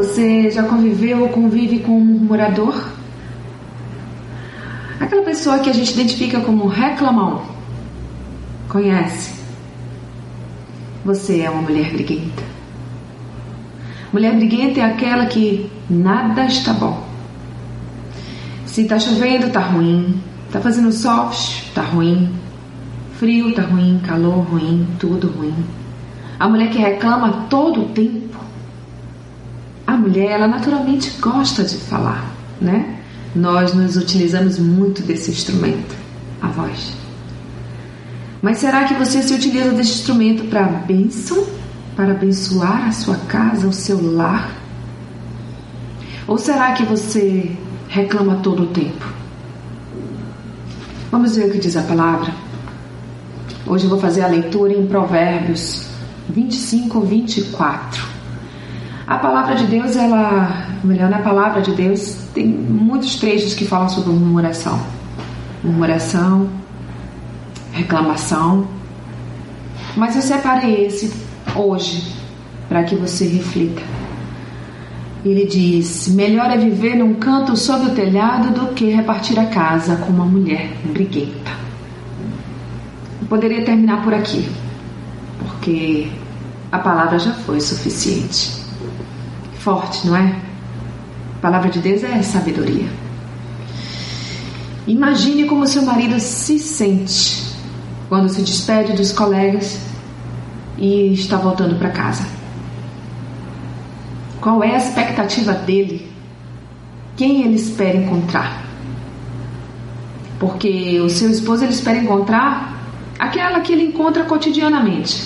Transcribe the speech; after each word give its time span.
Você 0.00 0.50
já 0.50 0.62
conviveu 0.62 1.20
ou 1.20 1.28
convive 1.28 1.80
com 1.80 1.92
um 1.92 2.02
murmurador? 2.02 2.88
Aquela 4.98 5.20
pessoa 5.22 5.58
que 5.58 5.68
a 5.68 5.74
gente 5.74 5.92
identifica 5.92 6.40
como 6.40 6.66
reclamão. 6.66 7.42
Conhece? 8.66 9.34
Você 11.04 11.42
é 11.42 11.50
uma 11.50 11.60
mulher 11.60 11.92
briguenta. 11.92 12.42
Mulher 14.10 14.34
briguenta 14.36 14.80
é 14.80 14.84
aquela 14.84 15.26
que 15.26 15.70
nada 15.90 16.46
está 16.46 16.72
bom. 16.72 17.06
Se 18.64 18.80
está 18.80 18.98
chovendo, 18.98 19.48
está 19.48 19.60
ruim. 19.60 20.18
Está 20.46 20.62
fazendo 20.62 20.90
sol, 20.92 21.28
está 21.28 21.82
ruim. 21.82 22.32
Frio, 23.18 23.50
está 23.50 23.64
ruim. 23.64 24.00
Calor, 24.06 24.46
ruim. 24.46 24.88
Tudo 24.98 25.28
ruim. 25.28 25.54
A 26.38 26.48
mulher 26.48 26.70
que 26.70 26.78
reclama 26.78 27.48
todo 27.50 27.82
o 27.82 27.88
tempo. 27.90 28.40
Mulher, 30.00 30.30
ela 30.30 30.48
naturalmente 30.48 31.10
gosta 31.20 31.62
de 31.62 31.76
falar, 31.76 32.24
né? 32.58 32.98
Nós 33.36 33.74
nos 33.74 33.96
utilizamos 33.96 34.58
muito 34.58 35.02
desse 35.02 35.30
instrumento, 35.30 35.94
a 36.40 36.48
voz. 36.48 36.94
Mas 38.40 38.58
será 38.58 38.84
que 38.84 38.94
você 38.94 39.22
se 39.22 39.34
utiliza 39.34 39.72
desse 39.72 40.00
instrumento 40.00 40.44
para 40.44 40.62
bênção? 40.62 41.46
Para 41.94 42.12
abençoar 42.12 42.88
a 42.88 42.92
sua 42.92 43.16
casa, 43.16 43.68
o 43.68 43.72
seu 43.74 44.00
lar? 44.14 44.50
Ou 46.26 46.38
será 46.38 46.72
que 46.72 46.84
você 46.84 47.54
reclama 47.88 48.36
todo 48.36 48.62
o 48.62 48.66
tempo? 48.68 49.04
Vamos 51.10 51.36
ver 51.36 51.48
o 51.48 51.52
que 51.52 51.58
diz 51.58 51.76
a 51.76 51.82
palavra. 51.82 52.32
Hoje 53.66 53.84
eu 53.84 53.90
vou 53.90 54.00
fazer 54.00 54.22
a 54.22 54.28
leitura 54.28 54.72
em 54.72 54.86
Provérbios 54.86 55.86
25, 56.30 57.00
24. 57.02 58.09
A 59.10 59.18
palavra 59.18 59.56
de 59.56 59.66
Deus, 59.66 59.96
ela, 59.96 60.68
melhor, 60.84 61.10
na 61.10 61.18
palavra 61.18 61.60
de 61.60 61.72
Deus, 61.72 62.16
tem 62.32 62.46
muitos 62.46 63.16
trechos 63.16 63.54
que 63.54 63.64
falam 63.64 63.88
sobre 63.88 64.12
murmuração. 64.12 64.80
Murmuração, 65.64 66.48
reclamação. 67.72 68.68
Mas 69.96 70.14
eu 70.14 70.22
separei 70.22 70.86
esse 70.86 71.12
hoje 71.56 72.14
para 72.68 72.84
que 72.84 72.94
você 72.94 73.26
reflita. 73.26 73.82
Ele 75.24 75.44
diz: 75.44 76.06
Melhor 76.14 76.48
é 76.48 76.56
viver 76.56 76.94
num 76.94 77.14
canto 77.14 77.56
sob 77.56 77.86
o 77.86 77.94
telhado 77.96 78.54
do 78.54 78.72
que 78.74 78.90
repartir 78.90 79.40
a 79.40 79.46
casa 79.46 79.96
com 79.96 80.12
uma 80.12 80.24
mulher 80.24 80.70
briguenta. 80.84 81.50
Eu 83.20 83.26
poderia 83.26 83.64
terminar 83.64 84.04
por 84.04 84.14
aqui, 84.14 84.48
porque 85.40 86.08
a 86.70 86.78
palavra 86.78 87.18
já 87.18 87.32
foi 87.32 87.60
suficiente. 87.60 88.69
Forte, 89.60 90.06
não 90.06 90.16
é? 90.16 90.34
A 91.36 91.40
palavra 91.40 91.70
de 91.70 91.78
Deus 91.78 92.02
é 92.02 92.22
sabedoria. 92.22 92.88
Imagine 94.86 95.44
como 95.44 95.66
seu 95.66 95.82
marido 95.82 96.18
se 96.18 96.58
sente 96.58 97.42
quando 98.08 98.28
se 98.28 98.40
despede 98.40 98.94
dos 98.94 99.12
colegas 99.12 99.78
e 100.78 101.12
está 101.12 101.36
voltando 101.36 101.78
para 101.78 101.90
casa. 101.90 102.26
Qual 104.40 104.64
é 104.64 104.74
a 104.74 104.78
expectativa 104.78 105.52
dele? 105.52 106.10
Quem 107.16 107.42
ele 107.42 107.56
espera 107.56 107.98
encontrar? 107.98 108.64
Porque 110.38 110.98
o 111.00 111.10
seu 111.10 111.30
esposo 111.30 111.64
ele 111.64 111.74
espera 111.74 111.98
encontrar 111.98 112.80
aquela 113.18 113.60
que 113.60 113.72
ele 113.74 113.84
encontra 113.84 114.24
cotidianamente. 114.24 115.22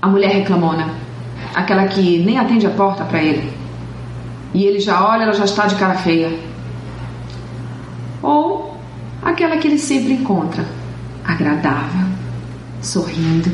A 0.00 0.08
mulher 0.08 0.32
reclamona, 0.32 1.05
aquela 1.54 1.86
que 1.86 2.18
nem 2.18 2.38
atende 2.38 2.66
a 2.66 2.70
porta 2.70 3.04
para 3.04 3.22
ele. 3.22 3.52
E 4.54 4.64
ele 4.64 4.80
já 4.80 5.06
olha, 5.06 5.24
ela 5.24 5.32
já 5.32 5.44
está 5.44 5.66
de 5.66 5.74
cara 5.76 5.94
feia. 5.96 6.38
Ou 8.22 8.76
aquela 9.22 9.56
que 9.56 9.68
ele 9.68 9.78
sempre 9.78 10.12
encontra, 10.12 10.64
agradável, 11.24 12.06
sorrindo, 12.80 13.50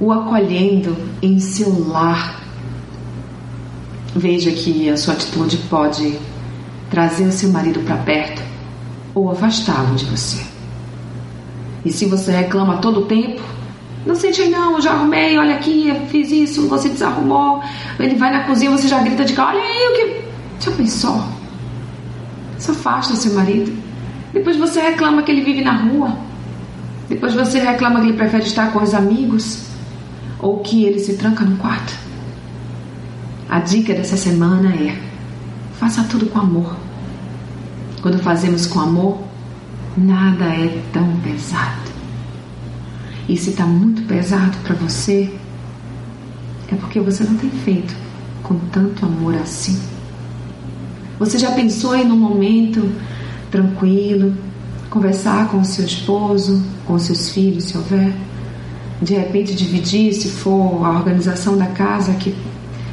o 0.00 0.12
acolhendo 0.12 0.96
em 1.20 1.40
seu 1.40 1.88
lar 1.88 2.38
Veja 4.14 4.50
que 4.50 4.88
a 4.88 4.96
sua 4.96 5.14
atitude 5.14 5.58
pode 5.68 6.18
trazer 6.90 7.24
o 7.24 7.32
seu 7.32 7.50
marido 7.50 7.80
para 7.80 7.96
perto 7.98 8.42
ou 9.14 9.30
afastá-lo 9.30 9.94
de 9.94 10.04
você. 10.06 10.42
E 11.84 11.92
se 11.92 12.06
você 12.06 12.32
reclama 12.32 12.78
todo 12.78 13.00
o 13.00 13.06
tempo, 13.06 13.40
não 14.06 14.14
sente 14.14 14.40
aí 14.42 14.50
não, 14.50 14.80
já 14.80 14.92
arrumei, 14.92 15.38
olha 15.38 15.56
aqui, 15.56 15.92
fiz 16.08 16.30
isso, 16.30 16.68
você 16.68 16.88
desarrumou. 16.88 17.62
Ele 17.98 18.14
vai 18.14 18.32
na 18.32 18.44
cozinha, 18.44 18.70
você 18.70 18.88
já 18.88 19.00
grita 19.00 19.24
de 19.24 19.32
cá, 19.32 19.48
olha 19.48 19.60
aí 19.60 19.88
o 19.88 19.96
que. 19.96 20.64
Já 20.64 20.72
pensou? 20.72 21.24
Isso 22.58 22.70
afasta 22.70 23.14
seu 23.16 23.34
marido. 23.34 23.72
Depois 24.32 24.56
você 24.56 24.80
reclama 24.80 25.22
que 25.22 25.30
ele 25.30 25.42
vive 25.42 25.62
na 25.62 25.72
rua. 25.72 26.16
Depois 27.08 27.34
você 27.34 27.58
reclama 27.58 28.00
que 28.00 28.06
ele 28.06 28.16
prefere 28.16 28.44
estar 28.44 28.72
com 28.72 28.82
os 28.82 28.94
amigos. 28.94 29.66
Ou 30.40 30.60
que 30.60 30.84
ele 30.84 30.98
se 30.98 31.14
tranca 31.16 31.44
no 31.44 31.56
quarto. 31.56 31.92
A 33.48 33.60
dica 33.60 33.94
dessa 33.94 34.16
semana 34.16 34.74
é: 34.74 34.96
faça 35.78 36.04
tudo 36.04 36.26
com 36.26 36.38
amor. 36.38 36.76
Quando 38.02 38.18
fazemos 38.20 38.66
com 38.66 38.80
amor, 38.80 39.18
nada 39.96 40.44
é 40.44 40.80
tão 40.92 41.08
pesado. 41.20 41.87
E 43.28 43.36
se 43.36 43.50
está 43.50 43.66
muito 43.66 44.02
pesado 44.02 44.56
para 44.64 44.74
você, 44.74 45.30
é 46.72 46.74
porque 46.76 46.98
você 46.98 47.24
não 47.24 47.36
tem 47.36 47.50
feito 47.50 47.94
com 48.42 48.58
tanto 48.72 49.04
amor 49.04 49.34
assim. 49.34 49.78
Você 51.18 51.36
já 51.38 51.50
pensou 51.52 51.94
em 51.94 52.06
num 52.06 52.16
momento 52.16 52.90
tranquilo, 53.50 54.34
conversar 54.88 55.48
com 55.48 55.60
o 55.60 55.64
seu 55.64 55.84
esposo, 55.84 56.64
com 56.86 56.98
seus 56.98 57.30
filhos, 57.30 57.64
se 57.64 57.76
houver? 57.76 58.14
De 59.02 59.14
repente 59.14 59.54
dividir, 59.54 60.12
se 60.14 60.28
for 60.28 60.84
a 60.84 60.90
organização 60.90 61.56
da 61.56 61.66
casa 61.66 62.14
que 62.14 62.34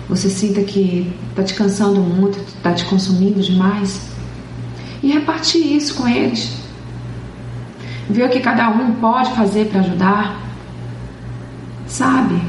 você 0.08 0.30
sinta 0.30 0.62
que 0.62 1.12
está 1.30 1.44
te 1.44 1.54
cansando 1.54 2.00
muito, 2.02 2.38
está 2.40 2.74
te 2.74 2.86
consumindo 2.86 3.42
demais. 3.42 4.02
E 5.02 5.12
repartir 5.12 5.76
isso 5.76 5.96
com 5.96 6.08
eles. 6.08 6.65
Ver 8.10 8.26
o 8.26 8.30
que 8.30 8.40
cada 8.40 8.70
um 8.70 8.94
pode 8.94 9.32
fazer 9.32 9.66
para 9.68 9.82
ajudar. 9.82 10.40
Sabe? 11.88 12.42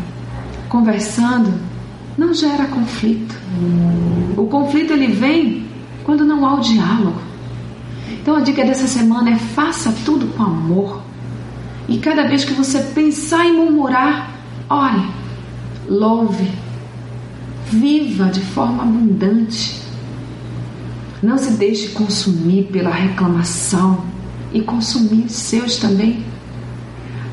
Conversando 0.68 1.52
não 2.16 2.32
gera 2.32 2.64
conflito. 2.66 3.34
O 4.36 4.46
conflito 4.46 4.92
ele 4.92 5.08
vem 5.08 5.66
quando 6.04 6.24
não 6.24 6.46
há 6.46 6.54
o 6.54 6.60
diálogo. 6.60 7.20
Então 8.10 8.36
a 8.36 8.40
dica 8.40 8.64
dessa 8.64 8.86
semana 8.86 9.30
é 9.30 9.36
faça 9.36 9.92
tudo 10.04 10.26
com 10.28 10.42
amor. 10.42 11.02
E 11.88 11.98
cada 11.98 12.26
vez 12.26 12.44
que 12.44 12.52
você 12.52 12.80
pensar 12.80 13.46
em 13.46 13.52
murmurar, 13.52 14.30
ore, 14.68 15.06
louve, 15.88 16.50
Viva 17.70 18.26
de 18.26 18.40
forma 18.40 18.84
abundante. 18.84 19.80
Não 21.20 21.36
se 21.36 21.52
deixe 21.54 21.88
consumir 21.88 22.64
pela 22.64 22.90
reclamação 22.90 24.04
e 24.56 24.62
consumir 24.62 25.26
os 25.26 25.32
seus 25.32 25.76
também. 25.76 26.24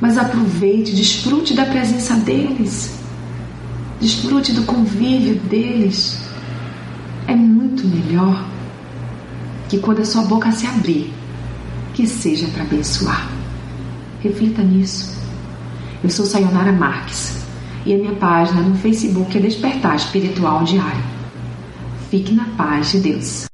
Mas 0.01 0.17
aproveite, 0.17 0.93
desfrute 0.93 1.53
da 1.53 1.65
presença 1.65 2.15
deles. 2.15 2.99
Desfrute 4.01 4.51
do 4.51 4.63
convívio 4.63 5.35
deles. 5.35 6.19
É 7.25 7.33
muito 7.33 7.87
melhor 7.87 8.45
que 9.69 9.79
quando 9.79 10.01
a 10.01 10.05
sua 10.05 10.23
boca 10.23 10.51
se 10.51 10.67
abrir, 10.67 11.13
que 11.93 12.05
seja 12.05 12.45
para 12.47 12.63
abençoar. 12.63 13.29
Reflita 14.19 14.61
nisso. 14.61 15.15
Eu 16.03 16.09
sou 16.09 16.25
Sayonara 16.25 16.73
Marques 16.73 17.37
e 17.85 17.93
a 17.93 17.97
minha 17.97 18.15
página 18.15 18.61
no 18.61 18.75
Facebook 18.75 19.37
é 19.37 19.39
Despertar 19.39 19.95
Espiritual 19.95 20.65
Diário. 20.65 21.03
Fique 22.09 22.33
na 22.33 22.45
paz 22.57 22.91
de 22.91 22.99
Deus. 22.99 23.52